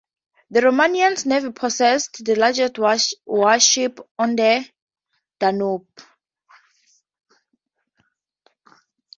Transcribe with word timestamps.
The 0.49 0.61
Romanian 0.61 1.23
Navy 1.27 1.51
possessed 1.51 2.25
the 2.25 2.33
largest 2.33 2.79
warships 3.27 4.01
on 4.17 4.35
the 4.35 4.67
Danube. 5.37 5.85